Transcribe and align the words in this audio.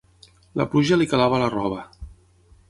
La 0.61 0.65
pluja 0.71 0.97
li 1.01 1.09
calava 1.11 1.43
la 1.45 1.51
roba. 1.57 1.85